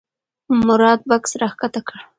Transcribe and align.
مراد 0.67 0.99
بکس 1.09 1.31
راښکته 1.41 1.81
کړ. 1.87 1.97